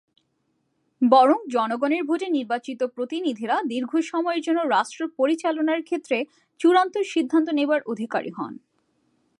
বরং 1.01 1.39
জনগণের 1.49 2.03
ভোটে 2.03 2.27
নির্বাচিত 2.29 2.79
প্রতিনিধিরা 2.95 3.55
দীর্ঘ 3.63 3.91
সময়ের 4.01 4.41
জন্য 4.41 4.59
রাষ্ট্র 4.67 5.01
পরিচালনার 5.17 5.81
ক্ষেত্রে 5.81 6.17
চূড়ান্ত 6.59 6.95
সিদ্ধান্ত 7.11 7.47
নেবার 7.49 7.81
অধিকারী 7.83 8.31
হন। 8.31 8.53